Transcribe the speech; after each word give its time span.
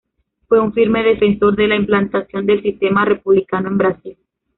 Fue 0.47 0.59
un 0.59 0.73
firme 0.73 1.03
defensor 1.03 1.55
de 1.55 1.67
la 1.67 1.75
implantación 1.75 2.47
del 2.47 2.63
sistema 2.63 3.05
republicano 3.05 3.67
en 3.69 3.77
Brasil. 3.77 4.17